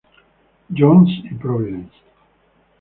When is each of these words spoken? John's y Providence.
John's 0.73 1.11
y 1.25 1.35
Providence. 1.39 1.93